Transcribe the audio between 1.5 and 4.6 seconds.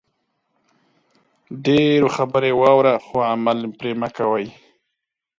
ډېرو خبرې واوره خو عمل مه پرې کوئ